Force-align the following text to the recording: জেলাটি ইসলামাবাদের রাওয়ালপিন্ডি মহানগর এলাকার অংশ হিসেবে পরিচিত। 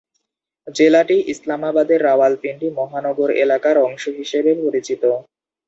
জেলাটি 0.67 1.17
ইসলামাবাদের 1.33 1.99
রাওয়ালপিন্ডি 2.01 2.67
মহানগর 2.79 3.29
এলাকার 3.43 3.75
অংশ 3.79 4.03
হিসেবে 4.19 4.51
পরিচিত। 4.63 5.03